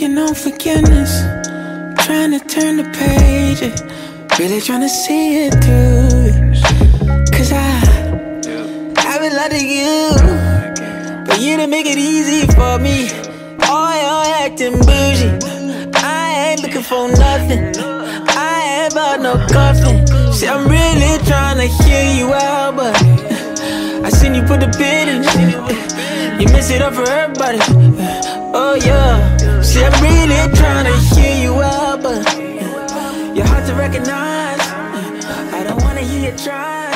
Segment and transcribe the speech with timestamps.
[0.00, 1.22] working on forgiveness.
[2.06, 3.60] Trying to turn the page.
[4.38, 6.30] Really trying to see it through.
[7.36, 7.66] Cause I,
[8.96, 11.24] I've been loving you.
[11.26, 13.10] But you didn't make it easy for me.
[13.62, 15.34] Oh, you're acting bougie.
[15.94, 17.74] I ain't looking for nothing.
[18.28, 20.06] I ain't about no coffin.
[20.32, 22.94] See, I'm really trying to hear you out, but
[24.04, 26.40] I seen you put the bid in.
[26.40, 27.58] You miss it up for everybody.
[28.54, 29.27] Oh, yeah.
[29.62, 34.60] See, I'm really trying to hear you out, but uh, you're hard to recognize.
[34.60, 36.87] Uh, I don't wanna hear you try.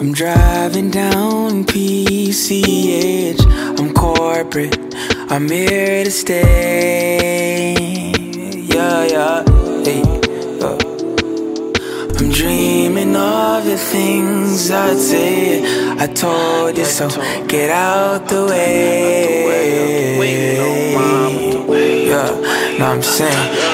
[0.00, 3.44] I'm driving down PCH.
[3.78, 4.74] I'm corporate.
[5.30, 7.74] I'm here to stay.
[8.72, 9.44] Yeah, yeah.
[9.84, 10.00] Hey.
[10.62, 10.78] uh.
[12.18, 15.62] I'm dreaming of the things I'd say.
[15.98, 17.10] I told you so.
[17.46, 19.44] Get out the way.
[22.08, 23.69] Yeah, what I'm saying.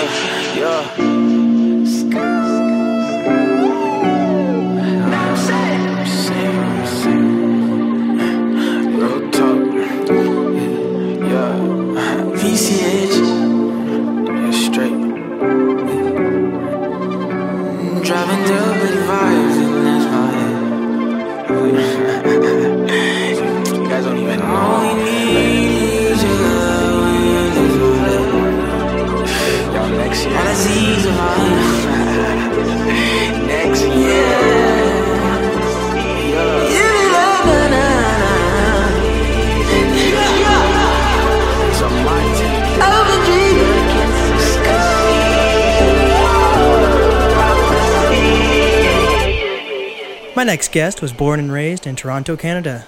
[50.36, 52.86] My next guest was born and raised in Toronto, Canada.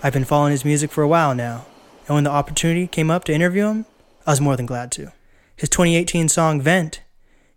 [0.00, 1.66] I've been following his music for a while now,
[2.06, 3.84] and when the opportunity came up to interview him,
[4.28, 5.10] I was more than glad to.
[5.56, 7.02] His 2018 song Vent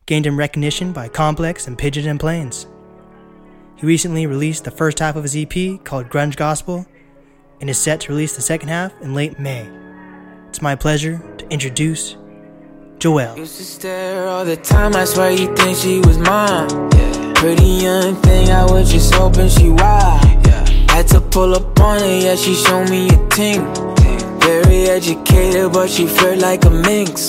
[0.08, 2.66] gained him recognition by Complex and Pigeons and Planes.
[3.76, 6.88] He recently released the first half of his EP called Grunge Gospel
[7.62, 9.70] and is set to release the second half in late May.
[10.50, 12.18] It's my pleasure to introduce
[12.98, 13.38] Joel.
[13.38, 15.38] Used to stare all the time, I swear
[15.76, 17.15] she was mine.
[17.46, 20.20] Pretty young thing, I was just hoping she wild.
[20.90, 23.62] Had to pull up on her, yeah, she showed me a ting.
[24.40, 27.28] Very educated, but she flirt like a minx.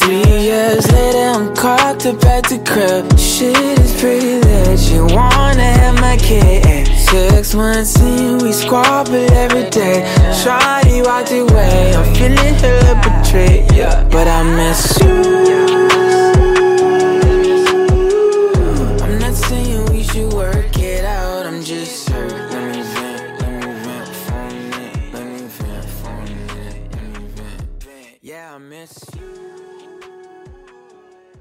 [0.00, 3.04] Three years later, I'm caught up at the crib.
[3.18, 6.64] Shit is pretty lit, she wanna have my kid.
[6.64, 10.00] And six months in, we squabble every day.
[10.42, 14.08] Shawty walked away, I'm feeling hella betrayed, yeah.
[14.10, 15.81] But I miss you.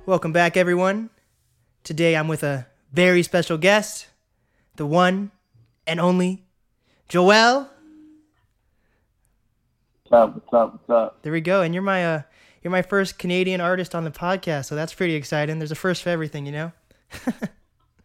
[0.05, 1.09] Welcome back, everyone.
[1.83, 4.07] Today I'm with a very special guest,
[4.75, 5.31] the one
[5.87, 6.45] and only
[7.07, 7.69] Joel.
[10.03, 10.35] What's up?
[10.35, 10.73] What's up?
[10.73, 11.21] What's up?
[11.23, 11.61] There we go.
[11.61, 12.21] And you're my uh,
[12.61, 15.59] you're my first Canadian artist on the podcast, so that's pretty exciting.
[15.59, 16.71] There's a first for everything, you know.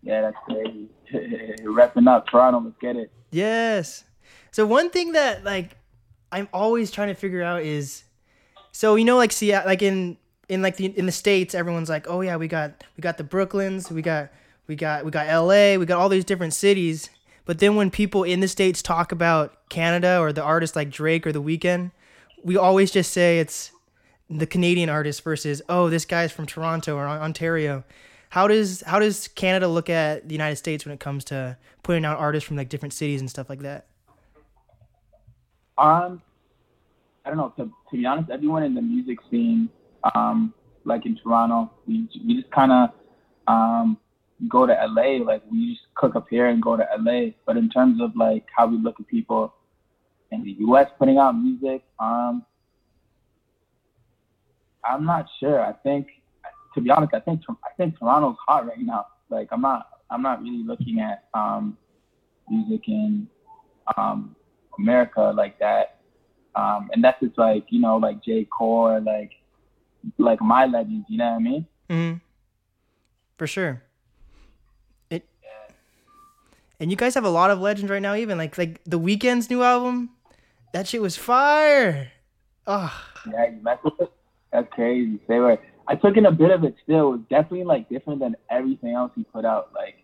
[0.07, 0.89] Yeah, that's crazy.
[1.65, 2.61] Repping up Toronto.
[2.61, 3.11] Let's get it.
[3.33, 4.05] Yes.
[4.53, 5.77] So one thing that like
[6.31, 8.05] I'm always trying to figure out is
[8.77, 10.19] so you know like see like in
[10.51, 13.25] in like the in the states everyone's like oh yeah we got we got the
[13.25, 14.29] Brooklyns we got
[14.67, 17.09] we got we got LA we got all these different cities
[17.47, 21.27] but then when people in the states talk about Canada or the artists like Drake
[21.27, 21.91] or The Weeknd
[22.45, 23.71] we always just say it's
[24.29, 27.83] the Canadian artist versus oh this guy's from Toronto or Ontario
[28.29, 32.05] how does how does Canada look at the United States when it comes to putting
[32.05, 33.87] out artists from like different cities and stuff like that?
[35.79, 36.21] Um,
[37.27, 37.53] I don't know.
[37.57, 39.69] To, to be honest, everyone in the music scene,
[40.15, 42.91] um, like in Toronto, we we just kind of
[43.49, 43.99] um
[44.49, 45.25] go to LA.
[45.25, 47.31] Like we just cook up here and go to LA.
[47.45, 49.53] But in terms of like how we look at people
[50.31, 50.89] in the U.S.
[50.99, 52.45] putting out music, um,
[54.85, 55.61] I'm not sure.
[55.61, 56.07] I think,
[56.75, 59.07] to be honest, I think I think Toronto's hot right now.
[59.31, 61.77] Like I'm not I'm not really looking at um,
[62.49, 63.27] music in
[63.97, 64.37] um,
[64.79, 65.96] America like that.
[66.57, 69.33] Um, and that's just like you know like J Cole or like
[70.19, 71.07] like my legends.
[71.09, 71.67] You know what I mean?
[71.91, 72.19] Mm-hmm.
[73.37, 73.83] For sure.
[75.11, 75.29] It
[76.81, 78.15] And you guys have a lot of legends right now.
[78.15, 80.11] Even like like the Weeknd's new album,
[80.73, 82.13] that shit was fire.
[82.67, 82.93] Oh,
[83.31, 84.13] Yeah, you mess with it.
[84.53, 85.21] That's crazy.
[85.29, 85.59] They were.
[85.89, 87.09] I took in a bit of it still.
[87.09, 89.71] It was definitely like different than everything else he put out.
[89.75, 89.97] Like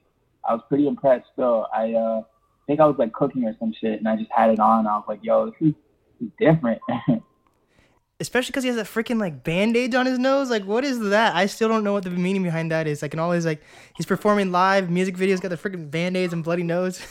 [0.49, 1.67] I was pretty impressed still.
[1.75, 2.23] I uh
[2.67, 4.87] think I was like cooking or some shit and I just had it on.
[4.87, 5.75] I was like, yo, this is
[6.39, 6.81] different.
[8.23, 10.49] especially because he has a freaking like band-aids on his nose.
[10.49, 11.35] Like, what is that?
[11.35, 13.03] I still don't know what the meaning behind that is.
[13.03, 13.63] Like, in all his like,
[13.97, 17.05] he's performing live music videos, got the freaking band-aids and bloody nose.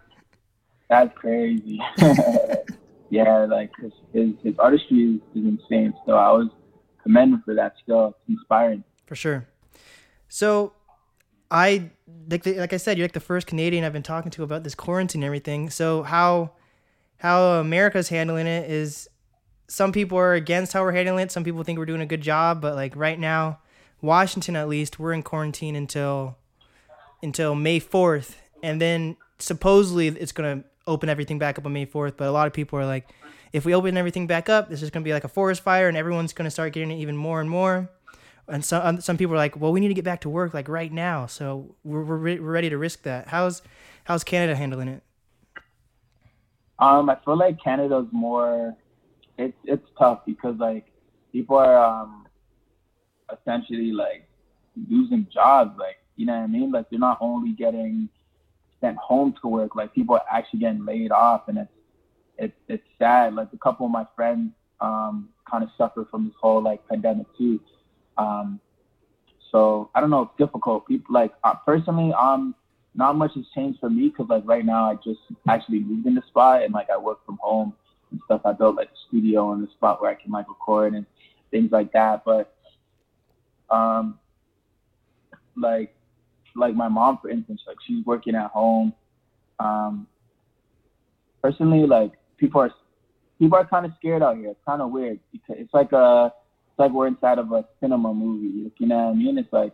[0.88, 1.78] That's crazy.
[3.10, 5.94] yeah, like his, his his artistry is, is insane.
[6.04, 6.48] So I was
[7.02, 7.74] commended for that.
[7.82, 8.82] Still, it's inspiring.
[9.06, 9.46] For sure.
[10.28, 10.72] So,
[11.48, 11.90] I
[12.28, 14.64] like the, like I said, you're like the first Canadian I've been talking to about
[14.64, 15.70] this quarantine and everything.
[15.70, 16.52] So how
[17.20, 19.08] how America's handling it is
[19.68, 21.30] some people are against how we're handling it.
[21.30, 23.60] Some people think we're doing a good job, but like right now,
[24.00, 26.38] Washington at least, we're in quarantine until
[27.22, 32.16] until May 4th, and then supposedly it's gonna open everything back up on May 4th.
[32.16, 33.06] But a lot of people are like,
[33.52, 35.98] if we open everything back up, this is gonna be like a forest fire, and
[35.98, 37.90] everyone's gonna start getting it even more and more.
[38.48, 40.54] And some um, some people are like, well, we need to get back to work
[40.54, 43.28] like right now, so we're we're, re- we're ready to risk that.
[43.28, 43.60] How's
[44.04, 45.02] how's Canada handling it?
[46.80, 48.76] Um, I feel like Canada's more.
[49.38, 50.86] It's it's tough because like
[51.32, 52.26] people are um
[53.32, 54.28] essentially like
[54.88, 55.78] losing jobs.
[55.78, 56.72] Like you know what I mean?
[56.72, 58.08] Like they're not only getting
[58.80, 59.76] sent home to work.
[59.76, 61.72] Like people are actually getting laid off, and it's
[62.38, 63.34] it's it's sad.
[63.34, 67.26] Like a couple of my friends um kind of suffer from this whole like pandemic
[67.36, 67.60] too.
[68.16, 68.60] Um,
[69.50, 70.22] so I don't know.
[70.22, 70.86] It's difficult.
[70.86, 72.54] People like uh, personally, um,
[73.00, 76.14] not much has changed for me because like right now I just actually moved in
[76.14, 77.72] the spot and like I work from home
[78.10, 78.42] and stuff.
[78.44, 81.06] I built like a studio in the spot where I can like record and
[81.50, 82.26] things like that.
[82.26, 82.54] But
[83.70, 84.18] um,
[85.56, 85.94] like
[86.54, 88.92] like my mom for instance, like she's working at home.
[89.58, 90.06] Um,
[91.42, 92.70] personally, like people are
[93.38, 94.50] people are kind of scared out here.
[94.50, 96.34] It's kind of weird because it's like a
[96.68, 98.70] it's like we're inside of a cinema movie.
[98.76, 99.38] You know what I mean?
[99.38, 99.72] It's like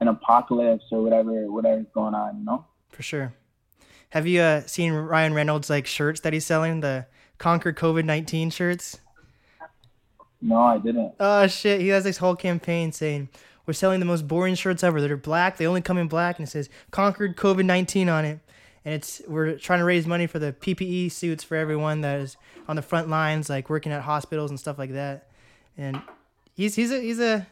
[0.00, 2.38] an apocalypse or whatever whatever's going on.
[2.38, 2.64] You know?
[2.88, 3.34] For sure.
[4.10, 6.80] Have you uh, seen Ryan Reynolds like shirts that he's selling?
[6.80, 7.06] The
[7.38, 9.00] Conquer COVID nineteen shirts.
[10.42, 11.14] No, I didn't.
[11.20, 11.80] Oh shit!
[11.80, 13.28] He has this whole campaign saying
[13.66, 15.00] we're selling the most boring shirts ever.
[15.00, 15.56] That are black.
[15.56, 18.40] They only come in black, and it says "Conquered COVID nineteen on it.
[18.84, 22.36] And it's we're trying to raise money for the PPE suits for everyone that is
[22.66, 25.28] on the front lines, like working at hospitals and stuff like that.
[25.76, 26.00] And
[26.54, 27.46] he's he's a he's a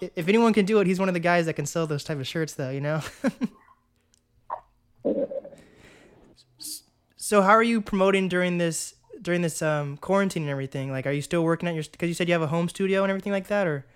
[0.00, 2.18] if anyone can do it, he's one of the guys that can sell those type
[2.18, 2.70] of shirts, though.
[2.70, 3.00] You know.
[7.16, 10.90] so how are you promoting during this during this um, quarantine and everything?
[10.90, 11.84] Like, are you still working at your?
[11.90, 13.86] Because you said you have a home studio and everything like that, or?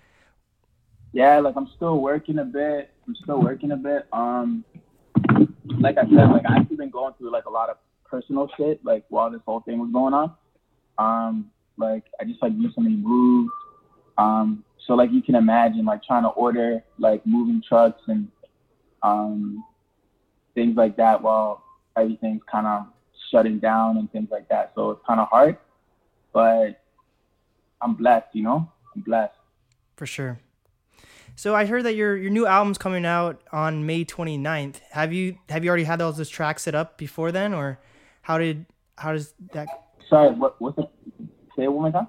[1.11, 2.91] Yeah, like I'm still working a bit.
[3.07, 4.07] I'm still working a bit.
[4.13, 4.63] Um,
[5.79, 9.05] like I said, like I've been going through like a lot of personal shit, like
[9.09, 10.33] while this whole thing was going on.
[10.97, 13.51] Um, like I just like recently moved.
[14.17, 18.27] Um, so like you can imagine, like trying to order like moving trucks and
[19.03, 19.63] um,
[20.55, 21.63] things like that while
[21.95, 22.87] everything's kind of
[23.29, 24.71] shutting down and things like that.
[24.73, 25.57] So it's kind of hard,
[26.33, 26.81] but
[27.81, 28.67] I'm blessed, you know.
[28.95, 29.35] I'm blessed.
[29.95, 30.39] For sure.
[31.35, 34.77] So I heard that your your new album's coming out on May 29th.
[34.89, 37.79] Have you have you already had all those tracks set up before then, or
[38.23, 38.65] how did
[38.97, 39.67] how does that?
[40.09, 40.89] Sorry, what what's it?
[41.55, 42.07] Say it one more time.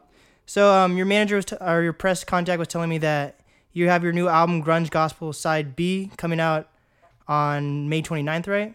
[0.51, 3.39] So um, your manager was t- or your press contact was telling me that
[3.73, 6.69] you have your new album Grunge Gospel Side B coming out
[7.29, 8.75] on May 29th, right?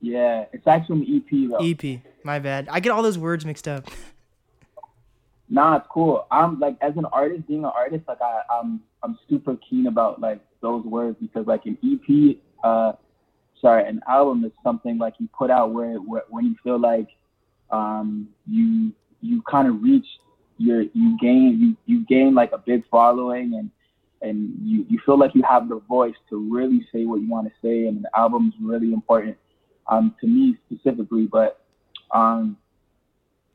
[0.00, 1.90] Yeah, it's actually an EP though.
[1.90, 2.00] EP.
[2.24, 2.68] My bad.
[2.70, 3.86] I get all those words mixed up.
[5.50, 6.26] Nah, it's cool.
[6.30, 10.22] I'm like as an artist, being an artist, like I, I'm I'm super keen about
[10.22, 12.92] like those words because like an EP, uh,
[13.60, 17.08] sorry, an album is something like you put out where, where when you feel like
[17.70, 20.06] um you you kind of reach
[20.60, 23.70] your you gain you you gain like a big following and
[24.22, 27.46] and you you feel like you have the voice to really say what you want
[27.46, 29.36] to say and the album is really important
[29.88, 31.64] um to me specifically but
[32.14, 32.56] um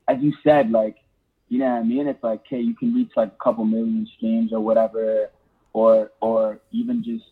[0.08, 0.98] as you said like
[1.50, 2.08] you know what I mean?
[2.08, 5.30] It's like, okay, you can reach like a couple million streams or whatever,
[5.74, 7.24] or or even just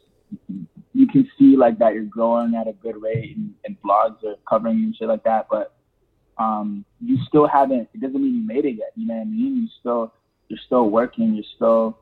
[0.93, 4.35] you can see like that you're growing at a good rate and, and blogs are
[4.47, 5.47] covering you and shit like that.
[5.49, 5.73] But
[6.37, 7.89] um, you still haven't.
[7.93, 8.91] It doesn't mean you made it yet.
[8.95, 9.63] You know what I mean?
[9.63, 10.13] You still
[10.47, 11.33] you're still working.
[11.33, 11.97] You're still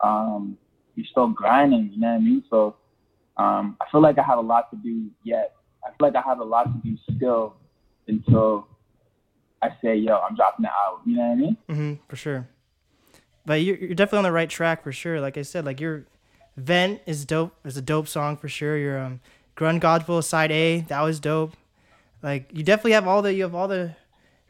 [0.00, 0.56] um,
[0.94, 1.90] you're still grinding.
[1.92, 2.44] You know what I mean?
[2.50, 2.76] So
[3.36, 5.54] um, I feel like I have a lot to do yet.
[5.84, 7.54] I feel like I have a lot to do still
[8.06, 8.66] until
[9.62, 11.00] I say, yo, I'm dropping it out.
[11.04, 11.56] You know what I mean?
[11.68, 12.48] Mm-hmm, for sure.
[13.44, 15.20] But you're, you're definitely on the right track for sure.
[15.20, 16.04] Like I said, like your
[16.56, 17.54] vent is dope.
[17.64, 18.76] It's a dope song for sure.
[18.76, 19.20] Your um,
[19.56, 21.54] Grunge Gospel Side A, that was dope.
[22.22, 23.94] Like you definitely have all the you have all the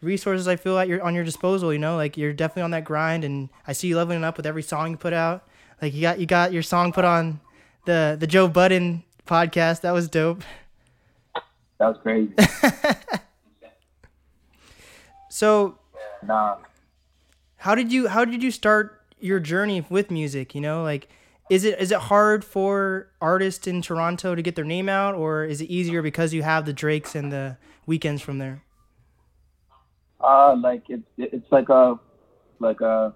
[0.00, 1.72] resources I feel at your on your disposal.
[1.72, 4.46] You know, like you're definitely on that grind, and I see you leveling up with
[4.46, 5.46] every song you put out.
[5.82, 7.40] Like you got you got your song put on
[7.84, 9.82] the the Joe Budden podcast.
[9.82, 10.42] That was dope.
[11.78, 12.32] That was crazy.
[15.38, 15.78] So
[16.26, 16.56] nah.
[17.58, 20.52] how did you how did you start your journey with music?
[20.52, 21.08] You know, like
[21.50, 25.44] is it is it hard for artists in Toronto to get their name out, or
[25.44, 28.62] is it easier because you have the Drakes and the Weeknds from there?
[30.20, 31.98] Uh, like it's it's like a
[32.58, 33.14] like a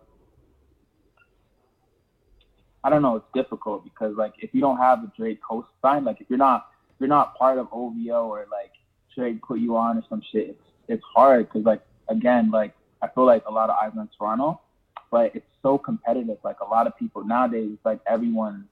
[2.85, 3.17] I don't know.
[3.17, 6.69] It's difficult because like if you don't have a Drake co-sign, like if you're not
[6.91, 8.73] if you're not part of OVO or like
[9.15, 13.09] Drake put you on or some shit, it's it's hard because like again like I
[13.09, 14.61] feel like a lot of eyes on Toronto,
[15.13, 16.39] but it's so competitive.
[16.43, 18.65] Like a lot of people nowadays, it's like everyone's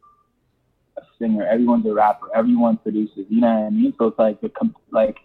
[0.97, 3.27] a singer, everyone's a rapper, everyone produces.
[3.29, 3.95] You know what I mean?
[3.99, 5.19] So it's like the com- like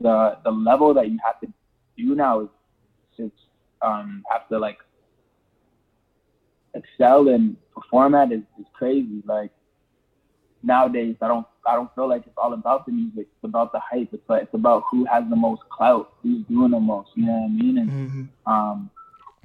[0.00, 1.48] the the level that you have to
[1.98, 2.48] do now is
[3.18, 3.34] just
[3.82, 4.78] um have to like
[6.74, 9.22] excel and perform at is, is crazy.
[9.26, 9.50] Like
[10.62, 13.26] nowadays, I don't I don't feel like it's all about the music.
[13.34, 14.10] It's about the hype.
[14.12, 17.10] It's like it's about who has the most clout, who's doing the most.
[17.16, 17.78] You know what I mean?
[17.78, 18.52] And Mm-hmm.
[18.52, 18.90] um,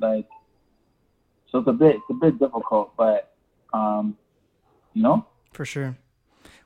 [0.01, 0.27] like
[1.51, 3.33] so it's a bit it's a bit difficult, but
[3.73, 4.17] um,
[4.93, 5.97] you know, For sure.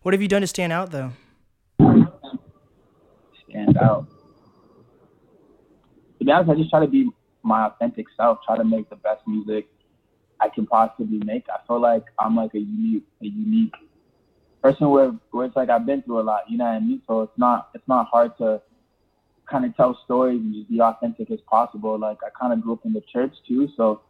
[0.02, 1.12] What have you done to stand out though?
[3.50, 4.08] stand out.
[6.20, 7.10] To be honest, I just try to be
[7.44, 8.40] my authentic self.
[8.46, 9.68] Try to make the best music
[10.40, 11.46] I can possibly make.
[11.50, 13.74] I feel like I'm like a unique, a unique
[14.62, 16.42] person where where it's like I've been through a lot.
[16.50, 17.02] You know what I mean?
[17.08, 18.62] So it's not it's not hard to
[19.50, 22.00] kind of tell stories and just be authentic as possible.
[22.00, 24.02] Like I kind of grew up in the church too, so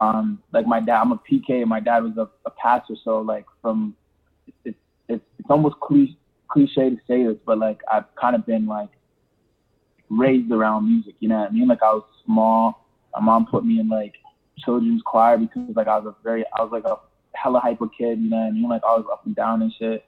[0.00, 2.94] um, like my dad, I'm a PK, and my dad was a, a pastor.
[3.04, 3.94] So like from
[4.46, 6.16] it's it's it's, it's almost cliche,
[6.48, 8.90] cliche to say this, but like I've kind of been like
[10.10, 11.14] raised around music.
[11.20, 11.68] You know what I mean?
[11.68, 12.86] Like I was small.
[13.14, 14.14] My mom put me in like
[14.58, 16.96] children's choir because like I was a very I was like a
[17.32, 18.18] hella hyper kid.
[18.18, 18.68] You know what I mean?
[18.68, 20.04] Like I was up and down and shit.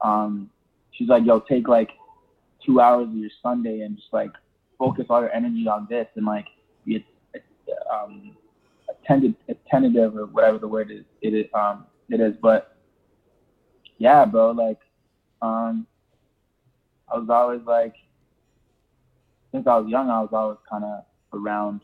[0.00, 0.50] Um,
[0.92, 1.90] she's like, yo, take like
[2.64, 4.30] two hours of your Sunday and just like
[4.78, 6.46] focus all your energy on this and like
[6.84, 7.04] be
[7.92, 8.36] um,
[9.02, 11.04] attentive, attentive or whatever the word is.
[11.20, 12.76] It is um it is, but
[13.98, 14.50] yeah, bro.
[14.50, 14.80] Like
[15.40, 15.86] um,
[17.12, 17.94] I was always like
[19.52, 21.80] since I was young, I was always kind of around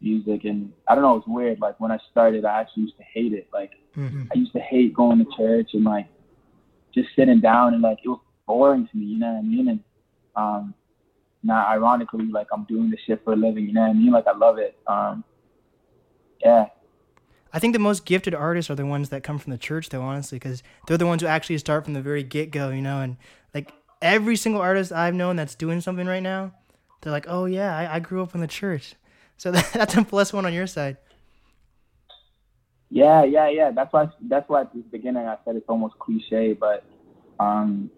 [0.00, 1.60] music, and I don't know, it's weird.
[1.60, 3.48] Like when I started, I actually used to hate it.
[3.52, 4.24] Like Mm-hmm.
[4.32, 6.06] I used to hate going to church and like
[6.94, 9.68] just sitting down and like it was boring to me, you know what I mean?
[9.68, 9.80] And
[10.36, 10.74] um
[11.42, 14.12] now ironically like I'm doing this shit for a living, you know what I mean?
[14.12, 14.78] Like I love it.
[14.86, 15.24] Um
[16.40, 16.66] yeah.
[17.52, 20.02] I think the most gifted artists are the ones that come from the church, though,
[20.02, 23.00] honestly, because they're the ones who actually start from the very get go, you know.
[23.00, 23.16] And
[23.54, 26.52] like every single artist I've known that's doing something right now,
[27.00, 28.94] they're like, "Oh yeah, I, I grew up in the church,"
[29.36, 30.98] so that, that's a plus one on your side.
[32.90, 33.70] Yeah, yeah, yeah.
[33.70, 36.84] That's why that's why at the beginning I said it's almost cliche, but
[37.38, 37.90] um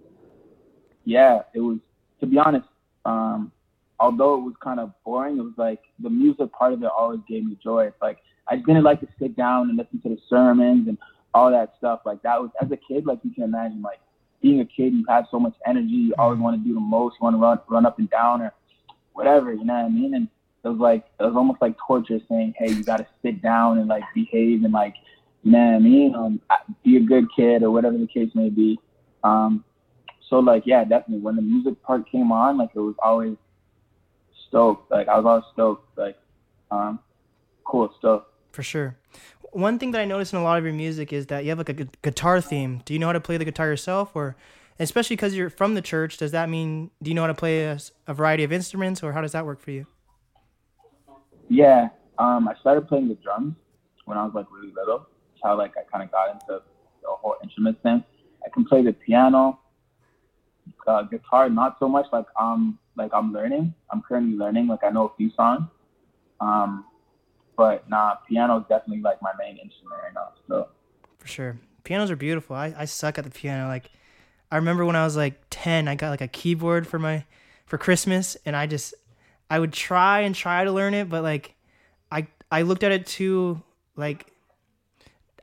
[1.04, 1.78] yeah, it was
[2.20, 2.68] to be honest,
[3.04, 3.52] um
[3.98, 7.20] although it was kind of boring, it was like the music part of it always
[7.28, 7.86] gave me joy.
[7.86, 8.18] It's like
[8.50, 10.98] I didn't like to sit down and listen to the sermons and
[11.34, 12.00] all that stuff.
[12.04, 14.00] Like that was as a kid, like you can imagine, like
[14.42, 17.16] being a kid, you have so much energy, you always want to do the most,
[17.20, 18.52] you want to run run up and down or
[19.12, 20.14] whatever, you know what I mean?
[20.14, 20.28] And
[20.64, 23.88] it was like it was almost like torture saying, Hey, you gotta sit down and
[23.88, 24.94] like behave and like
[25.42, 26.14] you know what I mean?
[26.14, 26.40] Um
[26.84, 28.78] be a good kid or whatever the case may be.
[29.22, 29.64] Um
[30.28, 33.36] so like yeah, definitely when the music part came on, like it was always
[34.48, 34.90] stoked.
[34.90, 36.18] Like I was always stoked, like
[36.70, 36.98] um
[37.64, 38.24] cool stuff.
[38.52, 38.96] For sure.
[39.52, 41.58] One thing that I notice in a lot of your music is that you have
[41.58, 42.82] like a gu- guitar theme.
[42.84, 44.36] Do you know how to play the guitar yourself, or
[44.78, 46.18] especially because you're from the church?
[46.18, 49.20] Does that mean do you know how to play a variety of instruments, or how
[49.20, 49.86] does that work for you?
[51.48, 51.88] Yeah,
[52.18, 53.56] um, I started playing the drums
[54.04, 54.98] when I was like really little.
[54.98, 56.62] That's how like I kind of got into
[57.02, 58.04] the whole instrument thing.
[58.44, 59.58] I can play the piano,
[60.86, 62.06] uh, guitar, not so much.
[62.12, 63.74] Like um, like I'm learning.
[63.92, 64.68] I'm currently learning.
[64.68, 65.68] Like I know a few songs.
[66.40, 66.84] Um,
[67.60, 70.30] but nah, piano is definitely like my main instrument right now.
[70.48, 70.68] So
[71.18, 71.60] For sure.
[71.84, 72.56] Pianos are beautiful.
[72.56, 73.68] I, I suck at the piano.
[73.68, 73.90] Like
[74.50, 77.26] I remember when I was like 10, I got like a keyboard for my
[77.66, 78.94] for Christmas and I just
[79.50, 81.54] I would try and try to learn it, but like
[82.10, 83.62] I I looked at it too
[83.94, 84.32] like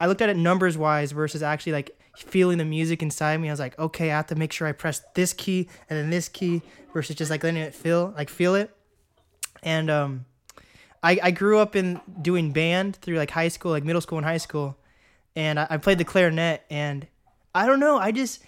[0.02, 3.48] I looked at it numbers wise versus actually like feeling the music inside me.
[3.48, 6.10] I was like, okay, I have to make sure I press this key and then
[6.10, 6.64] this key
[6.96, 8.76] versus just like letting it feel like feel it.
[9.62, 10.26] And um
[11.04, 14.26] I, I grew up in doing band through like high school, like middle school and
[14.26, 14.78] high school
[15.38, 17.08] and I, I played the clarinet and
[17.54, 18.44] I don't know, I just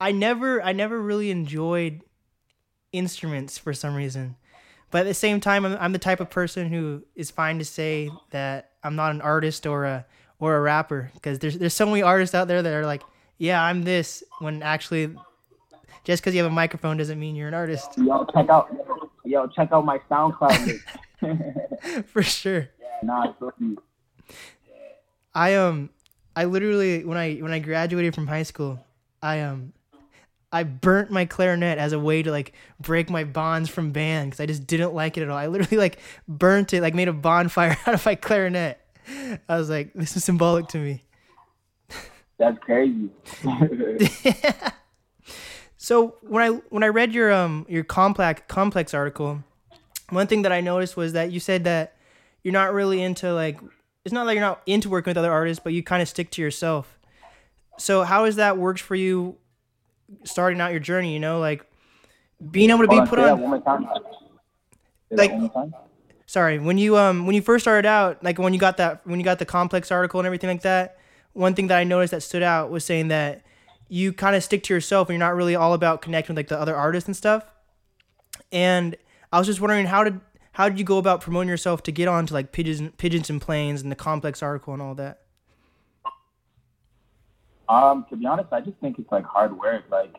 [0.00, 2.02] I never I never really enjoyed
[2.92, 4.36] instruments for some reason.
[4.90, 7.64] But at the same time, I'm, I'm the type of person who is fine to
[7.64, 10.06] say that I'm not an artist or a
[10.38, 13.02] or a rapper because there's there's so many artists out there that are like,
[13.38, 15.14] yeah, I'm this when actually
[16.04, 17.96] just because you have a microphone doesn't mean you're an artist.
[17.96, 18.74] Yo, check out,
[19.24, 20.80] yo, check out my SoundCloud.
[22.06, 22.68] For sure.
[22.80, 23.32] Yeah, nah,
[25.34, 25.90] I um,
[26.36, 28.84] I literally when I when I graduated from high school,
[29.22, 29.72] I um,
[30.52, 34.40] I burnt my clarinet as a way to like break my bonds from band because
[34.40, 35.38] I just didn't like it at all.
[35.38, 35.98] I literally like
[36.28, 38.78] burnt it, like made a bonfire out of my clarinet.
[39.48, 41.04] I was like, this is symbolic to me.
[42.38, 43.10] that's crazy.
[45.82, 49.42] So when I when I read your um your complex complex article,
[50.12, 51.96] one thing that I noticed was that you said that
[52.42, 53.58] you're not really into like
[54.04, 56.30] it's not like you're not into working with other artists, but you kind of stick
[56.32, 56.98] to yourself.
[57.78, 59.36] So how has that worked for you
[60.24, 61.64] starting out your journey, you know, like
[62.50, 63.84] being able to be put on one more time.
[63.92, 63.96] Say
[65.10, 65.74] that Like- one more time.
[66.26, 69.20] sorry when you um when you first started out like when you got that when
[69.20, 70.96] you got the complex article and everything like that
[71.34, 73.42] one thing that i noticed that stood out was saying that
[73.88, 76.48] you kind of stick to yourself and you're not really all about connecting with like
[76.48, 77.44] the other artists and stuff
[78.50, 78.96] and
[79.32, 80.20] i was just wondering how did
[80.52, 83.82] how did you go about promoting yourself to get onto like pigeons pigeons and planes
[83.82, 85.22] and the complex article and all that
[87.72, 89.84] Um, to be honest, I just think it's like hard work.
[89.90, 90.14] Like,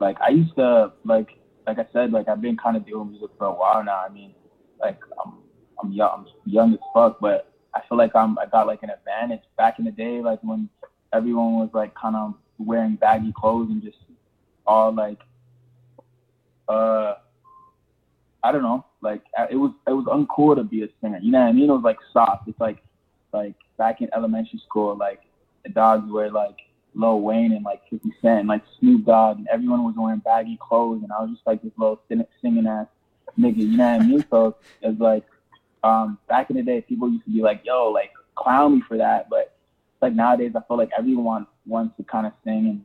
[0.00, 3.30] like I used to like, like I said, like I've been kind of doing music
[3.38, 4.04] for a while now.
[4.04, 4.34] I mean,
[4.80, 5.34] like I'm,
[5.80, 8.90] I'm young, I'm young as fuck, but I feel like I'm, I got like an
[8.90, 10.68] advantage back in the day, like when
[11.12, 13.98] everyone was like kind of wearing baggy clothes and just
[14.66, 15.20] all like,
[16.68, 17.14] uh,
[18.46, 21.18] I don't know, like it was, it was uncool to be a singer.
[21.20, 21.68] You know what I mean?
[21.68, 22.48] It was like soft.
[22.48, 22.78] It's like,
[23.32, 25.22] like back in elementary school, like
[25.64, 26.56] the dogs were like
[26.94, 30.58] Lil Wayne and like 50 Cent and like Snoop Dogg and everyone was wearing baggy
[30.60, 32.86] clothes and I was just like this little sing- singing ass
[33.38, 34.24] nigga, you know what I mean?
[34.30, 35.24] So it's like
[35.84, 38.96] um back in the day people used to be like, yo, like clown me for
[38.96, 39.56] that, but
[40.00, 42.84] like nowadays I feel like everyone wants to kind of sing and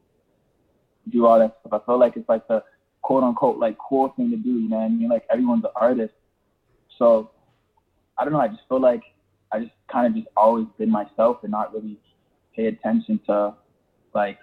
[1.10, 1.82] do all that stuff.
[1.82, 2.64] I feel like it's like the
[3.02, 5.10] quote unquote like cool thing to do, you know what I mean?
[5.10, 6.14] Like everyone's an artist.
[6.98, 7.32] So
[8.18, 9.02] I don't know, I just feel like
[9.52, 11.98] I just kind of just always been myself and not really
[12.56, 13.56] pay attention to
[14.14, 14.38] like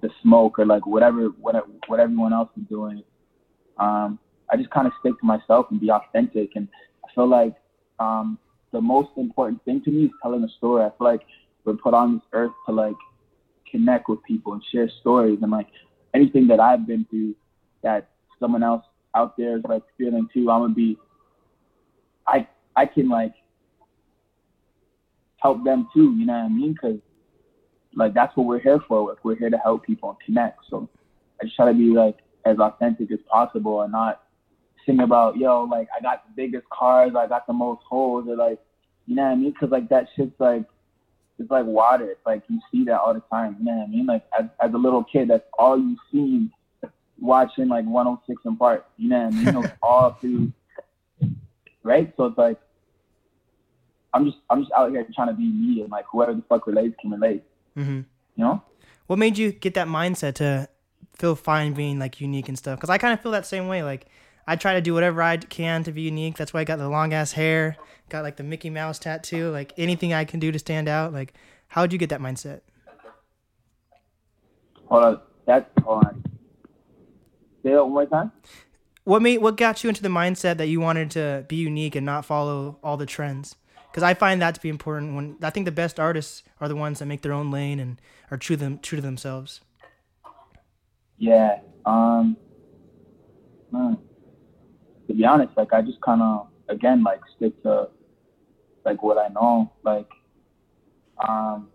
[0.00, 1.54] the smoke or like whatever what
[1.86, 3.02] what everyone else is doing.
[3.78, 4.18] Um,
[4.50, 6.50] I just kind of stick to myself and be authentic.
[6.56, 6.68] And
[7.04, 7.54] I feel like
[7.98, 8.38] um,
[8.72, 10.84] the most important thing to me is telling a story.
[10.84, 11.22] I feel like
[11.64, 12.96] we're put on this earth to like
[13.70, 15.68] connect with people and share stories and like
[16.14, 17.34] anything that I've been through
[17.82, 18.08] that
[18.40, 20.50] someone else out there is like feeling too.
[20.50, 20.98] I'm gonna be.
[22.26, 23.34] I I can like
[25.38, 26.14] help them too.
[26.16, 26.72] You know what I mean?
[26.72, 26.98] Because
[27.94, 29.08] like that's what we're here for.
[29.08, 30.60] Like, we're here to help people and connect.
[30.70, 30.88] So
[31.40, 34.22] I just try to be like as authentic as possible and not
[34.84, 38.36] sing about yo like I got the biggest cars, I got the most holes, or
[38.36, 38.58] like
[39.06, 39.52] you know what I mean?
[39.52, 40.64] Because like that shit's like
[41.38, 42.10] it's like water.
[42.10, 43.56] It's like you see that all the time.
[43.58, 44.06] You know what I mean?
[44.06, 46.50] Like as as a little kid, that's all you seen
[47.22, 49.72] watching like 106 & Park, You know what I mean?
[49.82, 50.52] All through,
[51.82, 52.12] right?
[52.16, 52.58] So it's like
[54.12, 56.66] I'm just I'm just out here trying to be me and like whoever the fuck
[56.66, 57.44] relates can relate.
[57.76, 58.00] mm-hmm.
[58.36, 58.62] You know?
[59.06, 60.68] what made you get that mindset to
[61.12, 63.82] feel fine being like unique and stuff because i kind of feel that same way
[63.82, 64.06] like
[64.46, 66.88] i try to do whatever i can to be unique that's why i got the
[66.88, 67.76] long ass hair
[68.08, 71.34] got like the mickey mouse tattoo like anything i can do to stand out like
[71.68, 72.60] how'd you get that mindset
[74.92, 75.20] Hold on.
[75.46, 76.22] That's hold on.
[77.62, 78.32] Say that one more time.
[79.04, 82.06] what made what got you into the mindset that you wanted to be unique and
[82.06, 83.56] not follow all the trends
[83.90, 86.76] because i find that to be important when i think the best artists are the
[86.76, 89.60] ones that make their own lane and are true them true to themselves
[91.18, 91.60] Yeah.
[91.86, 92.36] Um.
[93.70, 93.94] hmm.
[95.08, 97.88] To be honest, like I just kind of again like stick to
[98.84, 100.08] like what I know, like
[101.28, 101.68] um,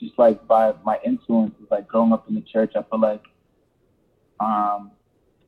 [0.00, 3.22] just like by my influences, like growing up in the church, I feel like
[4.40, 4.90] um,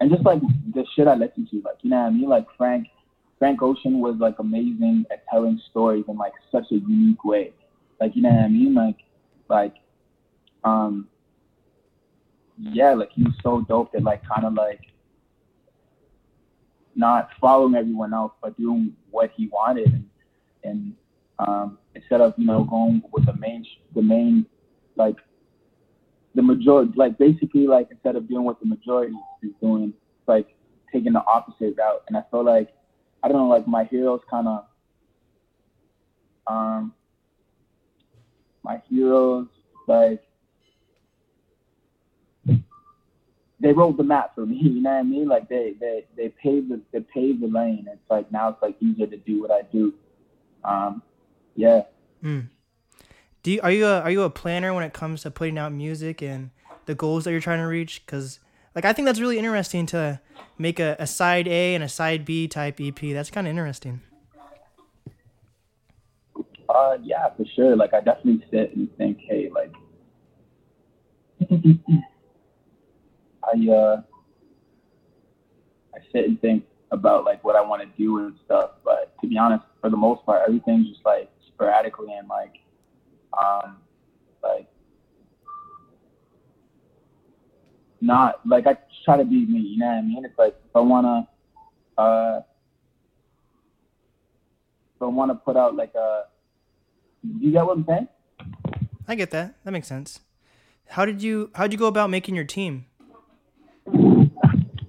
[0.00, 0.40] and just like
[0.72, 2.88] the shit I listen to, like you know what I mean, like Frank.
[3.37, 7.52] Frank Ocean was like amazing at telling stories in like such a unique way.
[8.00, 8.74] Like you know what I mean?
[8.74, 8.96] Like
[9.48, 9.74] like
[10.62, 11.09] um
[12.59, 14.80] yeah, like he was so dope at like kind of like
[16.94, 20.09] not following everyone else, but doing what he wanted, and
[20.62, 20.94] and
[21.38, 24.46] um, instead of you know going with the main the main
[24.96, 25.16] like
[26.34, 29.92] the majority, like basically like instead of doing what the majority is doing,
[30.26, 30.54] like
[30.92, 32.02] taking the opposite route.
[32.08, 32.74] And I feel like
[33.22, 34.64] I don't know, like my heroes kind of
[36.46, 36.92] um
[38.62, 39.46] my heroes
[39.86, 40.22] like
[43.60, 44.60] they rolled the map for me.
[44.62, 45.28] You know what I mean?
[45.28, 47.86] Like they they they paved the they paved the lane.
[47.90, 49.94] It's like now it's like easier to do what I do.
[50.64, 51.02] Um,
[51.56, 51.82] yeah.
[52.22, 52.48] Mm.
[53.44, 55.70] Do you, are you a, are you a planner when it comes to putting out
[55.70, 56.50] music and
[56.87, 58.02] the goals that you're trying to reach?
[58.04, 58.40] Because
[58.74, 60.18] like I think that's really interesting to
[60.57, 62.98] make a, a side A and a side B type EP.
[62.98, 64.00] That's kind of interesting.
[66.70, 67.76] Uh, yeah, for sure.
[67.76, 69.74] Like I definitely sit and think, hey, like
[73.44, 74.00] I uh
[75.94, 78.70] I sit and think about like what I want to do and stuff.
[78.83, 82.54] But to be honest, for the most part, everything's just like sporadically and like
[83.36, 83.76] um
[84.42, 84.68] like
[88.00, 89.60] not like I try to be me.
[89.60, 90.24] You know what I mean?
[90.24, 91.28] It's like if I wanna
[91.98, 92.40] uh
[94.96, 96.24] if I wanna put out like a
[97.22, 98.08] Do you get what I'm saying?
[99.06, 99.54] I get that.
[99.64, 100.20] That makes sense.
[100.88, 102.86] How did you how'd you go about making your team?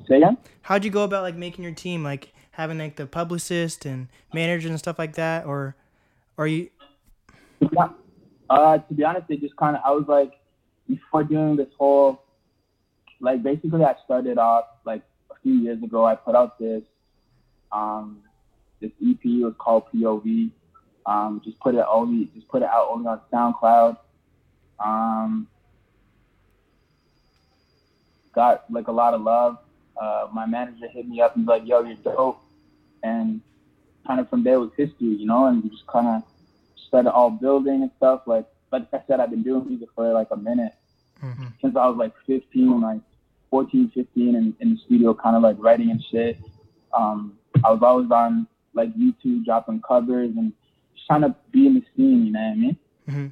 [0.07, 0.37] Say again?
[0.63, 4.69] How'd you go about like making your team, like having like the publicist and manager
[4.69, 5.75] and stuff like that, or,
[6.37, 6.69] or you?
[8.49, 10.33] Uh, to be honest, it just kind of I was like
[10.87, 12.21] before doing this whole,
[13.19, 16.05] like basically I started off like a few years ago.
[16.05, 16.83] I put out this,
[17.71, 18.19] um,
[18.81, 20.51] this EP was called POV.
[21.07, 23.97] Um, just put it only, just put it out only on SoundCloud.
[24.83, 25.47] Um,
[28.33, 29.57] got like a lot of love.
[29.99, 32.41] Uh, my manager hit me up and was like, "Yo, you're dope,"
[33.01, 33.39] and
[34.05, 35.45] kind of from there was history, you know.
[35.45, 36.23] And we just kind of
[36.87, 38.21] started all building and stuff.
[38.25, 40.73] Like like I said, I've been doing music for like a minute
[41.23, 41.47] mm-hmm.
[41.61, 43.01] since I was like 15, like
[43.49, 46.39] 14, 15, and in the studio, kind of like writing and shit.
[46.97, 50.51] Um, I was always on like YouTube, dropping covers and
[50.93, 52.25] just trying to be in the scene.
[52.25, 52.77] You know what I mean?
[53.09, 53.27] Mm-hmm.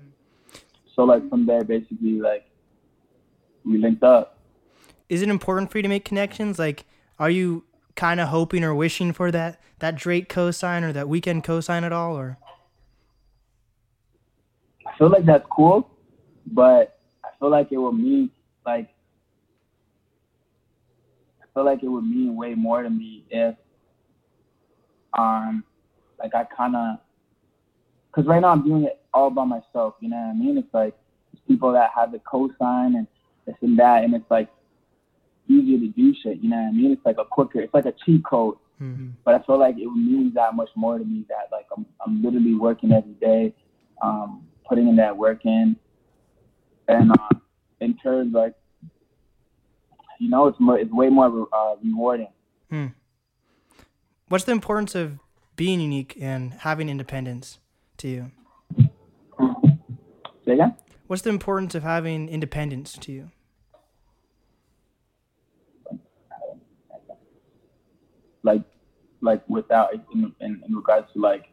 [0.95, 2.45] So like from there, basically, like
[3.65, 4.33] we linked up
[5.13, 6.57] is it important for you to make connections?
[6.57, 6.85] Like,
[7.19, 11.45] are you kind of hoping or wishing for that that Drake cosign or that Weeknd
[11.45, 12.37] cosign at all, or?
[15.03, 15.89] I feel like that's cool,
[16.47, 18.31] but I feel like it would mean
[18.65, 18.87] like
[21.41, 23.53] I feel like it would mean way more to me if
[25.19, 25.65] um
[26.19, 26.99] like I kind of
[28.07, 29.95] because right now I'm doing it all by myself.
[29.99, 30.57] You know what I mean?
[30.57, 30.95] It's like
[31.49, 33.05] people that have the cosign and
[33.45, 34.47] this and that, and it's like
[35.49, 36.37] easier to do shit.
[36.37, 36.93] You know what I mean?
[36.93, 38.55] It's like a quicker, it's like a cheat code.
[38.81, 39.09] Mm-hmm.
[39.25, 42.23] But I feel like it means that much more to me that like I'm I'm
[42.23, 43.53] literally working every day,
[44.01, 45.75] um, putting in that work in,
[46.87, 47.35] and uh,
[47.79, 48.53] in terms like,
[50.19, 52.29] you know, it's more, it's way more uh, rewarding.
[52.69, 52.87] Hmm.
[54.29, 55.19] What's the importance of
[55.55, 57.59] being unique and having independence
[57.97, 58.31] to you?
[60.45, 60.75] Say again?
[61.07, 63.31] What's the importance of having independence to you?
[68.43, 68.61] like
[69.21, 71.45] like without in, in, in regards to like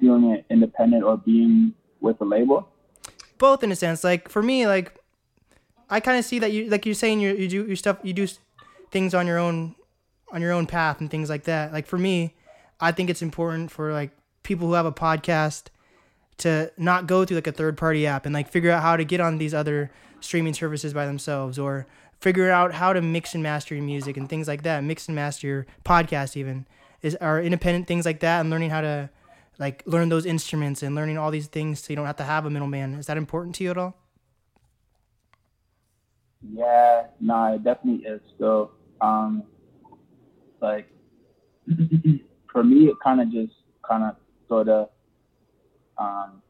[0.00, 2.68] doing it independent or being with a label?
[3.38, 4.04] Both in a sense.
[4.04, 4.94] Like for me, like
[5.88, 8.12] I kind of see that you like you're saying you you do your stuff you
[8.12, 8.26] do
[8.90, 9.74] things on your own
[10.32, 11.72] on your own path and things like that.
[11.72, 12.34] Like for me,
[12.80, 14.10] I think it's important for like
[14.42, 15.64] people who have a podcast
[16.38, 19.04] to not go through like a third party app and like figure out how to
[19.04, 21.86] get on these other streaming services by themselves or
[22.20, 24.84] figure out how to mix and master your music and things like that.
[24.84, 26.66] Mix and master your podcast even
[27.02, 29.10] is are independent things like that and learning how to
[29.60, 32.46] like learn those instruments and learning all these things so you don't have to have
[32.46, 32.94] a middleman.
[32.94, 33.94] Is that important to you at all?
[36.42, 38.72] Yeah, no, it definitely is still.
[39.02, 39.44] Um,
[40.62, 40.88] like
[42.50, 43.52] for me, it kind of just
[43.86, 44.16] kind of
[44.48, 44.88] sort of
[45.98, 46.42] um,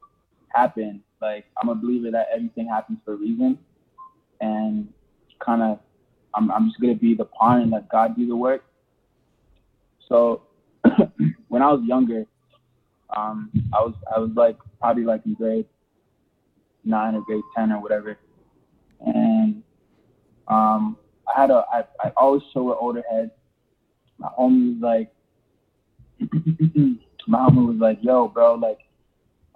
[0.51, 1.01] happened.
[1.21, 3.59] Like I'm a believer that everything happens for a reason,
[4.41, 4.89] and
[5.45, 5.81] kind of
[6.35, 8.65] I'm I'm just gonna be the pawn and let God do the work.
[10.09, 10.43] So
[11.49, 12.27] when I was younger,
[13.17, 15.67] um, I was I was like probably like in grade
[16.85, 18.19] nine or grade ten or whatever,
[19.01, 19.63] and
[20.49, 20.97] um,
[21.29, 23.31] I had a I, I always show an older head.
[24.19, 25.13] My homie was like,
[27.27, 28.79] my homie was like, "Yo, bro, like,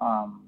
[0.00, 0.42] um,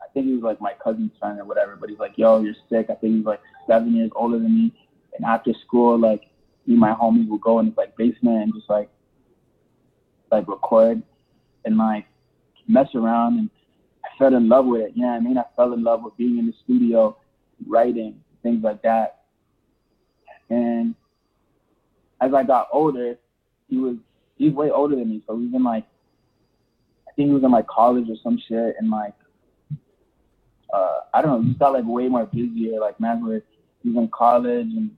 [0.00, 2.54] I think he was like my cousin's friend or whatever, but he's like, "Yo, you're
[2.68, 4.74] sick." I think he's like seven years older than me.
[5.14, 6.22] And after school, like
[6.66, 8.88] me and my homies would go in this like basement and just like
[10.30, 11.02] like record
[11.64, 12.06] and like
[12.68, 13.50] mess around and
[14.04, 14.92] I fell in love with it.
[14.94, 15.38] What I mean?
[15.38, 17.16] I fell in love with being in the studio,
[17.66, 19.22] writing, things like that.
[20.50, 20.94] And
[22.20, 23.16] as I got older,
[23.68, 23.96] he was
[24.36, 25.22] he's way older than me.
[25.26, 25.84] So he was in like
[27.08, 29.14] I think he was in like college or some shit and like
[30.72, 32.80] uh I don't know, he got like way more busier.
[32.80, 33.42] Like man, where
[33.82, 34.90] he was in college and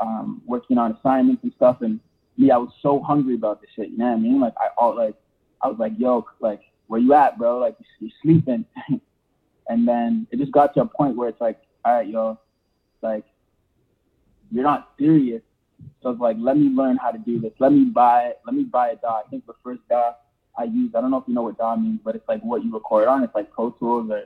[0.00, 2.00] um, working on assignments and stuff, and
[2.36, 3.90] me, I was so hungry about this shit.
[3.90, 4.40] You know what I mean?
[4.40, 5.14] Like I all like
[5.62, 7.58] I was like, yo, like where you at, bro?
[7.58, 8.64] Like you're sleeping.
[9.68, 12.38] and then it just got to a point where it's like, all right, yo,
[13.02, 13.24] like
[14.50, 15.42] you're not serious.
[16.02, 17.52] So it's like, let me learn how to do this.
[17.58, 19.22] Let me buy Let me buy a DAW.
[19.26, 20.14] I think the first DAW
[20.58, 22.64] I used, I don't know if you know what DAW means, but it's like what
[22.64, 23.22] you record on.
[23.22, 24.24] It's like Pro Tools or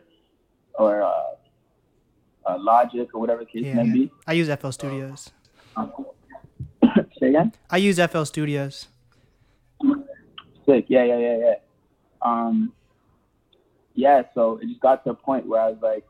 [0.79, 1.12] or uh,
[2.46, 3.92] uh, Logic or whatever the case Yeah, may yeah.
[3.92, 4.12] be.
[4.27, 5.31] I use FL Studios.
[5.77, 5.92] Um,
[7.18, 7.53] say again.
[7.68, 8.88] I use FL Studios.
[10.66, 10.87] Sick.
[10.88, 11.55] Yeah, yeah, yeah, yeah.
[12.22, 12.72] Um,
[13.94, 14.22] yeah.
[14.35, 16.04] So it just got to a point where I was like,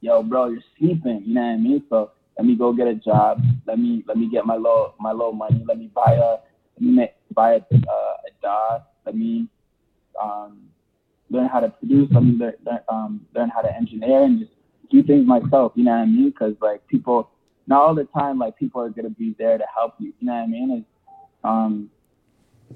[0.00, 1.84] "Yo, bro, you're sleeping." You know what I mean?
[1.88, 3.42] So let me go get a job.
[3.66, 5.64] Let me let me get my low my low money.
[5.66, 6.38] Let me buy a
[6.74, 8.82] let me buy a uh, a DAW.
[9.06, 9.48] Let me
[10.20, 10.68] um,
[11.30, 12.08] learn how to produce.
[12.12, 14.52] Let me learn learn, um, learn how to engineer and just
[14.90, 15.72] do things myself.
[15.74, 16.30] You know what I mean?
[16.30, 17.30] Because like people,
[17.66, 20.12] not all the time, like people are gonna be there to help you.
[20.20, 20.70] You know what I mean?
[20.70, 20.86] It's,
[21.44, 21.90] um,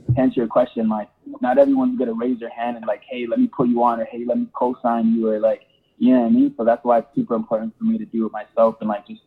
[0.06, 1.08] to answer your question, like
[1.40, 4.04] not everyone's gonna raise their hand and like, hey, let me put you on, or
[4.04, 5.62] hey, let me co-sign you, or like,
[5.98, 6.54] you know what I mean.
[6.56, 9.22] So that's why it's super important for me to do it myself and like just,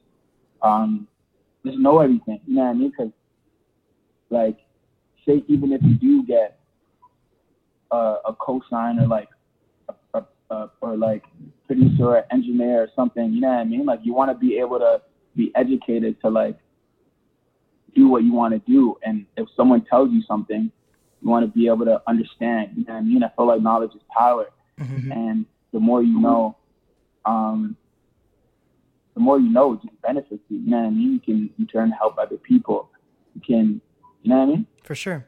[0.61, 1.07] um,
[1.65, 2.39] just know everything.
[2.45, 2.91] You know what I mean?
[2.91, 3.11] Because
[4.29, 4.59] like,
[5.25, 6.59] say even if you do get
[7.91, 9.29] a, a co-sign or like,
[9.89, 11.23] a, a, a, or like
[11.67, 13.85] producer or engineer or something, you know what I mean?
[13.85, 15.01] Like you want to be able to
[15.35, 16.57] be educated to like
[17.95, 18.95] do what you want to do.
[19.03, 20.71] And if someone tells you something,
[21.21, 22.71] you want to be able to understand.
[22.75, 23.23] You know what I mean?
[23.23, 24.49] I feel like knowledge is power,
[24.79, 25.11] Mhm.
[25.15, 26.55] and the more you know,
[27.25, 27.75] um,
[29.13, 30.59] the more you know, it just benefits you.
[30.59, 31.13] You know what I mean?
[31.13, 32.89] You can in turn help other people.
[33.35, 33.81] You can,
[34.23, 34.65] you know what I mean?
[34.83, 35.27] For sure.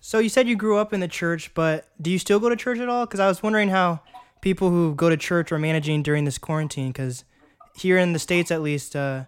[0.00, 2.56] So you said you grew up in the church, but do you still go to
[2.56, 3.06] church at all?
[3.06, 4.00] Because I was wondering how
[4.40, 6.88] people who go to church are managing during this quarantine.
[6.88, 7.24] Because
[7.76, 9.24] here in the states, at least, uh,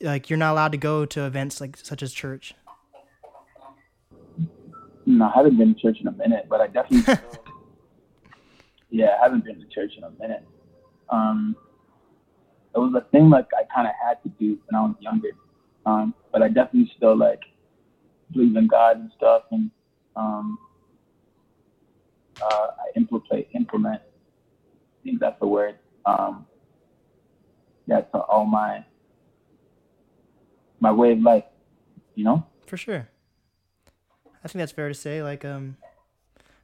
[0.00, 2.54] like you're not allowed to go to events like such as church.
[5.06, 7.14] No, I haven't been to church in a minute, but I definitely.
[8.90, 10.44] yeah, I haven't been to church in a minute.
[11.08, 11.56] Um,
[12.74, 15.30] it was a thing like I kind of had to do when I was younger,
[15.86, 17.40] um, but I definitely still like
[18.32, 19.70] believe in God and stuff, and
[20.16, 20.58] um,
[22.42, 24.02] uh, I implement implement.
[24.02, 25.78] I think that's the word.
[26.04, 26.46] Um,
[27.86, 28.84] yeah, to all my
[30.86, 31.44] my way of life,
[32.14, 32.46] you know.
[32.66, 33.08] For sure.
[34.44, 35.22] I think that's fair to say.
[35.22, 35.76] Like, um,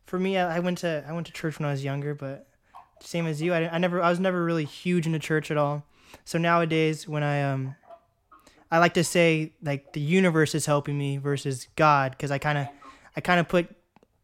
[0.07, 2.47] for me, I, I went to I went to church when I was younger, but
[3.01, 5.85] same as you, I, I never I was never really huge into church at all.
[6.25, 7.75] So nowadays, when I um,
[8.71, 12.59] I like to say like the universe is helping me versus God, because I kind
[12.59, 12.69] of
[13.17, 13.75] I kind of put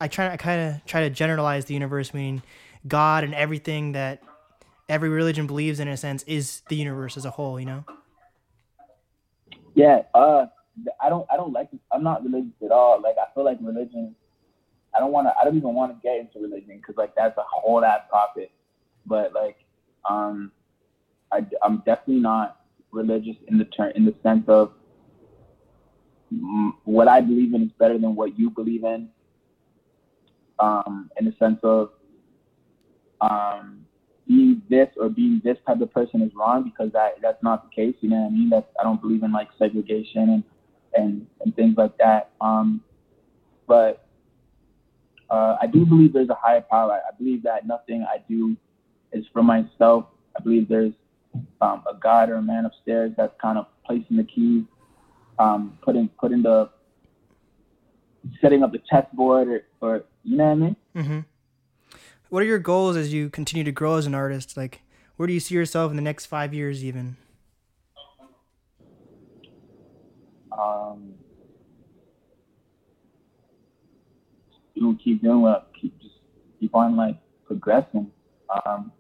[0.01, 2.43] I try I kind of try to generalize the universe, meaning
[2.87, 4.23] God and everything that
[4.89, 7.59] every religion believes in, in a sense, is the universe as a whole.
[7.59, 7.85] You know.
[9.75, 10.47] Yeah, uh,
[11.01, 11.69] I don't, I don't like.
[11.93, 13.01] I'm not religious at all.
[13.01, 14.15] Like, I feel like religion.
[14.95, 15.35] I don't want to.
[15.41, 18.51] I don't even want to get into religion because like that's a whole ass topic.
[19.07, 19.57] But like,
[20.09, 20.53] um,
[21.33, 24.73] I, I'm definitely not religious in the term in the sense of
[26.85, 29.09] what I believe in is better than what you believe in.
[30.59, 31.91] Um, in the sense of
[33.21, 33.87] um,
[34.29, 37.75] being this or being this type of person is wrong because that that's not the
[37.75, 37.97] case.
[38.01, 38.51] You know what I mean?
[38.51, 40.45] That's I don't believe in like segregation and
[40.95, 42.31] and, and things like that.
[42.41, 42.83] Um,
[43.67, 44.07] but
[45.31, 46.93] uh, I do believe there's a higher power.
[46.93, 48.57] I, I believe that nothing I do
[49.13, 50.07] is for myself.
[50.39, 50.93] I believe there's
[51.61, 54.65] um, a God or a man upstairs that's kind of placing the keys,
[55.39, 56.71] um, putting putting the
[58.41, 60.77] setting up the chessboard or, or you know what I mean?
[60.97, 61.19] Mm-hmm.
[62.31, 64.57] What are your goals as you continue to grow as an artist?
[64.57, 64.83] Like,
[65.17, 67.17] where do you see yourself in the next five years, even?
[70.59, 71.15] um,
[74.75, 76.15] do keep doing what keep just
[76.61, 78.11] keep on like progressing.
[78.67, 78.93] Um,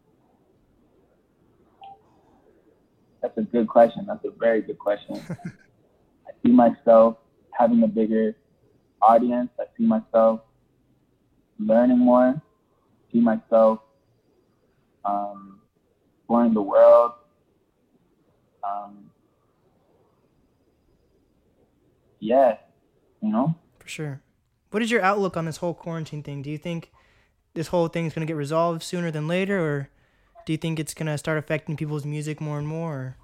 [3.21, 4.07] that's a good question.
[4.07, 5.21] That's a very good question.
[5.31, 7.17] I see myself
[7.51, 8.37] having a bigger
[9.03, 9.51] audience.
[9.59, 10.41] I see myself
[11.59, 12.41] learning more.
[13.13, 13.81] See myself
[15.05, 15.61] um,
[16.19, 17.13] exploring the world.
[18.63, 19.11] Um,
[22.21, 22.57] yeah,
[23.23, 23.55] you know.
[23.79, 24.21] For sure.
[24.71, 26.43] What is your outlook on this whole quarantine thing?
[26.43, 26.93] Do you think
[27.55, 29.89] this whole thing is going to get resolved sooner than later, or
[30.45, 33.17] do you think it's going to start affecting people's music more and more?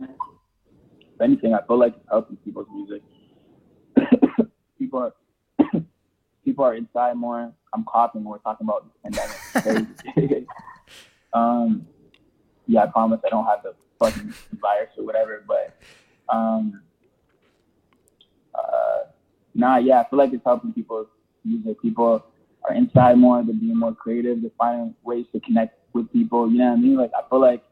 [0.00, 3.02] If anything, I feel like it's helping people's music.
[4.78, 5.12] people are
[6.44, 7.52] people are inside more.
[7.72, 8.24] I'm coughing.
[8.24, 10.46] We're talking about the pandemic.
[11.32, 11.86] um,
[12.66, 15.76] yeah, I promise I don't have the fucking virus or whatever, but
[16.28, 16.82] Um,
[18.54, 19.10] uh,
[19.54, 21.06] nah, yeah, I feel like it's helping people
[21.44, 21.80] music.
[21.82, 22.24] People
[22.66, 26.50] are inside more, they're being more creative, they're finding ways to connect with people.
[26.50, 26.96] You know what I mean?
[26.96, 27.62] Like I feel like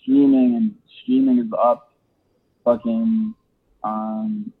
[0.00, 1.92] streaming and streaming is up.
[2.64, 3.34] Fucking
[3.84, 4.52] um,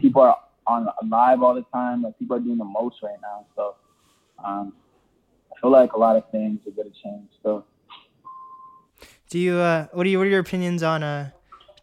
[0.00, 2.02] people are on live all the time.
[2.02, 3.46] Like people are doing the most right now.
[3.56, 3.74] So
[4.44, 4.72] um,
[5.52, 7.28] I feel like a lot of things are gonna change.
[7.42, 7.64] So
[9.30, 11.30] Do you uh what are you what are your opinions on uh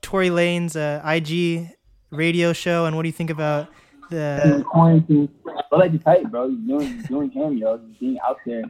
[0.01, 1.75] Tory Lanez uh IG
[2.10, 3.69] radio show and what do you think about
[4.12, 5.30] the quarantine.
[5.47, 6.49] I feel like he's tight, bro.
[6.49, 7.80] He's doing he's doing him, yo.
[7.80, 8.63] He's being out there.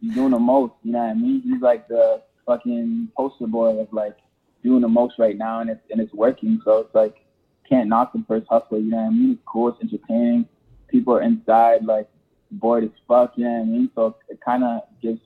[0.00, 0.74] He's doing the most.
[0.82, 1.42] You know what I mean?
[1.42, 4.16] He's like the fucking poster boy of like
[4.62, 6.60] doing the most right now, and it's and it's working.
[6.64, 7.21] So it's like
[7.72, 8.78] can't knock for his hustle.
[8.78, 9.30] You know what I mean?
[9.32, 9.68] It's cool.
[9.68, 10.46] It's entertaining.
[10.88, 12.06] People are inside like
[12.50, 13.32] bored as fuck.
[13.36, 13.90] You know what I mean?
[13.94, 15.20] So it kind of gives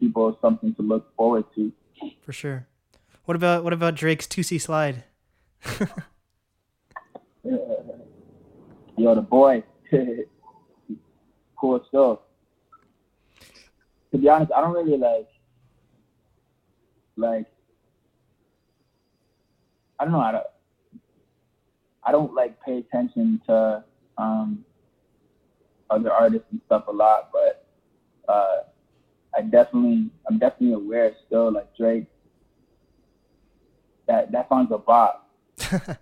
[0.00, 1.72] people something to look forward to.
[2.22, 2.66] for sure.
[3.24, 5.04] What about what about Drake's Toosie Slide?
[8.96, 9.62] Yo, the boy.
[11.56, 12.18] cool stuff.
[14.10, 15.28] To be honest, I don't really like
[17.16, 17.46] like
[20.00, 20.42] I don't know how to
[22.04, 23.84] I don't like pay attention to
[24.18, 24.64] um
[25.90, 27.66] other artists and stuff a lot, but
[28.28, 28.58] uh
[29.34, 32.06] I definitely I'm definitely aware still like Drake
[34.06, 35.30] that that song's a bop.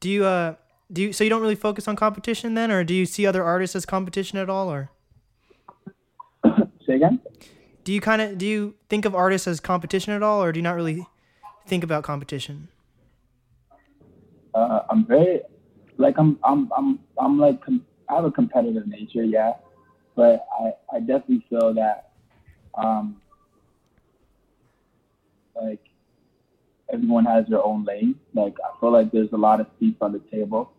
[0.00, 0.54] Do you uh
[0.92, 3.44] do you so you don't really focus on competition then or do you see other
[3.44, 4.90] artists as competition at all or
[6.86, 7.20] Say again?
[7.84, 10.58] do you kind of do you think of artists as competition at all or do
[10.58, 11.06] you not really
[11.66, 12.68] think about competition?
[14.54, 15.40] Uh, I'm very
[15.98, 19.52] like I'm I'm I'm I'm like com- I have a competitive nature, yeah,
[20.16, 22.12] but I I definitely feel that
[22.74, 23.20] um
[25.60, 25.80] like
[26.92, 28.16] everyone has their own lane.
[28.34, 30.72] Like I feel like there's a lot of seats on the table.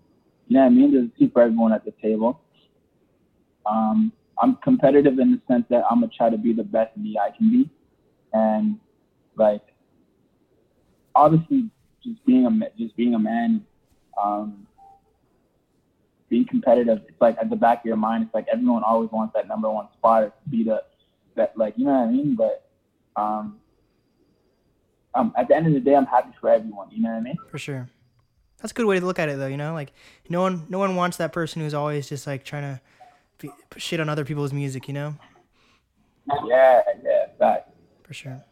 [0.48, 0.92] You know what I mean?
[0.92, 2.42] There's a seat for everyone at the table.
[3.66, 7.18] Um, I'm competitive in the sense that I'm gonna try to be the best me
[7.18, 7.70] I can be,
[8.34, 8.80] and
[9.36, 9.62] like
[11.16, 11.70] obviously
[12.04, 13.66] just being a just being a man,
[14.22, 14.68] um,
[16.30, 17.02] being competitive.
[17.08, 18.26] It's like at the back of your mind.
[18.26, 20.84] It's like everyone always wants that number one spot or to be the
[21.36, 22.36] that like you know what I mean.
[22.36, 22.70] But
[23.16, 23.60] um,
[25.14, 26.90] um, at the end of the day, I'm happy for everyone.
[26.92, 27.38] You know what I mean?
[27.50, 27.90] For sure.
[28.60, 29.74] That's a good way to look at it though, you know?
[29.74, 29.92] Like
[30.30, 32.82] no one no one wants that person who's always just like trying to
[33.40, 35.16] be, shit on other people's music, you know?
[36.46, 37.74] Yeah, yeah, that.
[38.04, 38.44] For sure.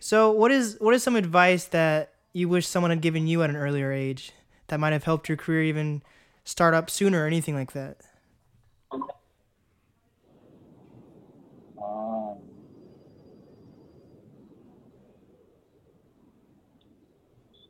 [0.00, 3.50] So, what is what is some advice that you wish someone had given you at
[3.50, 4.32] an earlier age
[4.68, 6.02] that might have helped your career even
[6.44, 7.98] start up sooner or anything like that?
[8.92, 9.00] Um,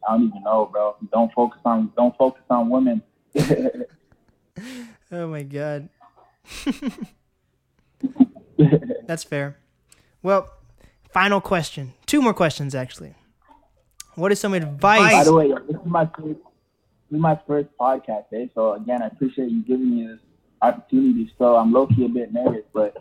[0.06, 0.96] I don't even know, bro.
[1.12, 3.02] Don't focus on don't focus on women.
[5.10, 5.88] Oh my god.
[9.06, 9.56] That's fair.
[10.22, 10.50] Well,
[11.10, 11.94] final question.
[12.04, 13.14] Two more questions actually.
[14.18, 15.12] What is some advice?
[15.12, 16.40] By the way, this is my first,
[17.08, 18.46] this is my first podcast, eh?
[18.52, 20.18] So again, I appreciate you giving me this
[20.60, 21.32] opportunity.
[21.38, 22.96] So I'm low key a bit nervous, but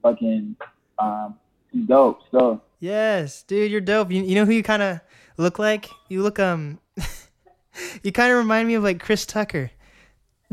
[0.00, 0.54] fucking
[1.00, 1.34] um,
[1.72, 2.20] it's dope.
[2.30, 4.12] So Yes, dude, you're dope.
[4.12, 5.00] You, you know who you kind of
[5.36, 5.90] look like?
[6.08, 6.78] You look um
[8.04, 9.72] you kind of remind me of like Chris Tucker.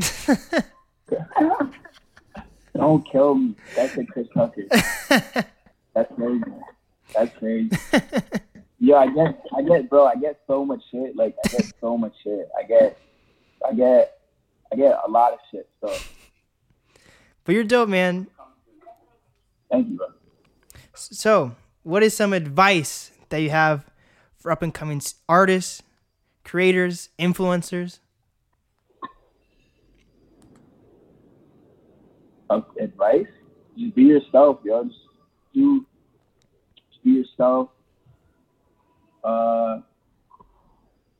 [2.74, 3.54] don't kill me.
[3.76, 4.64] That's a Chris Tucker.
[5.94, 6.42] That's crazy.
[7.14, 7.70] That's crazy.
[8.78, 10.06] Yeah, I get, I get, bro.
[10.06, 11.16] I get so much shit.
[11.16, 12.48] Like I get so much shit.
[12.58, 12.98] I get,
[13.68, 14.20] I get,
[14.72, 15.68] I get a lot of shit.
[15.80, 15.92] So
[17.44, 18.28] But you're dope, man.
[19.70, 20.06] thank you, bro.
[20.94, 23.84] So, what is some advice that you have
[24.36, 25.82] for up and coming artists,
[26.44, 28.00] creators, influencers?
[32.80, 33.26] advice,
[33.76, 34.84] just be yourself, yo.
[34.84, 34.98] Just
[35.54, 35.86] do,
[36.90, 37.70] just be yourself.
[39.24, 39.80] Uh,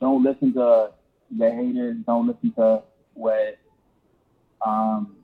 [0.00, 0.90] don't listen to
[1.36, 1.96] the haters.
[2.06, 2.82] Don't listen to
[3.14, 3.58] what.
[4.64, 5.16] Um,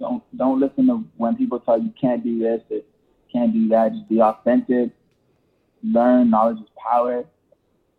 [0.00, 2.80] don't don't listen to when people tell you can't do this, or
[3.32, 3.92] can't do that.
[3.92, 4.90] Just be authentic.
[5.82, 6.30] Learn.
[6.30, 7.24] Knowledge is power.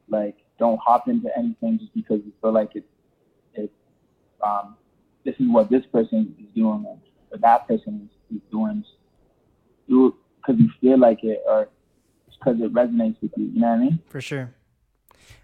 [0.08, 2.88] Like, don't hop into anything just because you feel like it's
[3.54, 3.74] it's
[4.44, 4.76] um,
[5.24, 6.98] this is what this person is doing or,
[7.38, 8.84] that person is, is doing.
[9.88, 11.70] Do it because you feel like it or
[12.40, 13.46] because it resonates with you.
[13.46, 14.00] You know what I mean?
[14.08, 14.54] For sure.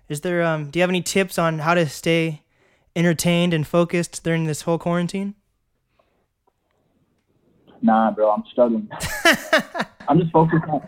[0.07, 2.41] Is there um do you have any tips on how to stay
[2.95, 5.35] entertained and focused during this whole quarantine?
[7.81, 8.89] Nah, bro, I'm struggling.
[10.07, 10.69] I'm just focusing.
[10.69, 10.87] On,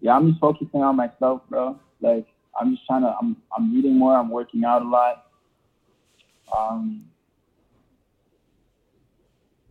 [0.00, 1.78] yeah, I'm just focusing on myself, bro.
[2.00, 2.26] Like
[2.58, 3.14] I'm just trying to.
[3.20, 4.16] I'm I'm reading more.
[4.16, 5.26] I'm working out a lot.
[6.56, 7.06] Um.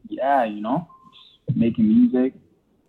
[0.08, 0.88] Yeah, you know,
[1.48, 2.34] just making music.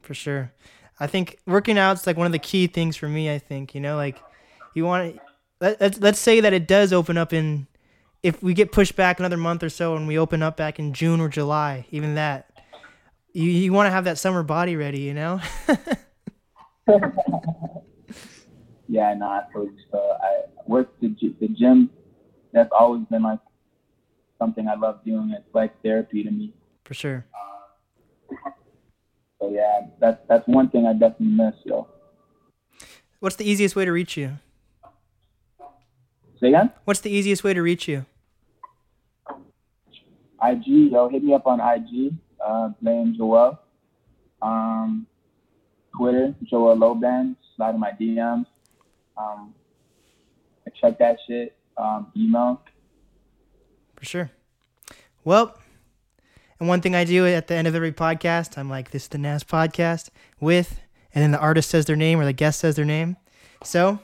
[0.01, 0.53] For sure.
[1.01, 3.33] I think working out's like one of the key things for me.
[3.33, 4.23] I think you know, like
[4.75, 5.21] you want to
[5.61, 7.67] let, let's let's say that it does open up in
[8.23, 10.93] if we get pushed back another month or so and we open up back in
[10.93, 12.51] June or July, even that
[13.33, 15.41] you you want to have that summer body ready, you know.
[18.89, 19.99] yeah, no, I feel so.
[20.23, 21.91] I work the the gym.
[22.53, 23.39] That's always been like
[24.39, 25.35] something I love doing.
[25.37, 26.53] It's like therapy to me.
[26.85, 27.27] For sure.
[27.35, 27.50] Uh,
[29.41, 31.89] so yeah, that's that's one thing I definitely miss, yo.
[33.19, 34.39] What's the easiest way to reach you?
[36.41, 36.71] Say again?
[36.85, 38.07] What's the easiest way to reach you?
[40.43, 42.15] IG, yo, hit me up on IG,
[42.45, 43.59] uh, Blame Joel.
[44.41, 45.07] Um,
[45.97, 48.47] Twitter, Joel Loban, slide in my DMs.
[49.19, 49.55] Um,
[50.81, 51.57] check that shit.
[51.77, 52.63] Um, email.
[53.97, 54.31] For sure.
[55.25, 55.60] Well,
[56.61, 59.09] and one thing I do at the end of every podcast, I'm like, this is
[59.09, 60.79] the NAS podcast with,
[61.15, 63.17] and then the artist says their name or the guest says their name.
[63.65, 63.99] So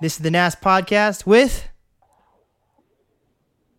[0.00, 1.68] this is the NAS podcast with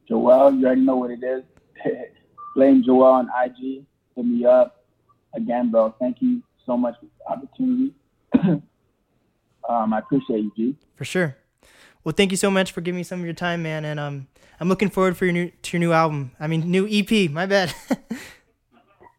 [0.07, 0.53] Joel.
[0.53, 1.43] You already know what it is.
[2.55, 3.83] Blame Joel on IG.
[4.15, 4.85] Hit me up.
[5.35, 7.93] Again, bro, thank you so much for the opportunity.
[9.67, 10.75] um, I appreciate you, G.
[10.95, 11.37] For sure.
[12.03, 13.85] Well, thank you so much for giving me some of your time, man.
[13.85, 14.27] And um,
[14.59, 16.31] I'm looking forward for your new to your new album.
[16.39, 17.31] I mean, new EP.
[17.31, 17.73] My bad.
[17.89, 17.97] yeah,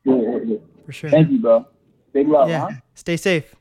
[0.04, 0.56] yeah, yeah.
[0.84, 1.10] For sure.
[1.10, 1.66] Thank you, bro.
[2.12, 2.60] Big love, yeah.
[2.60, 2.70] huh?
[2.94, 3.54] Stay safe.